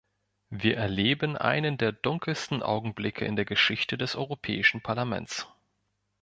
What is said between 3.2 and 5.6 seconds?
in der Geschichte des Europäischen Parlaments.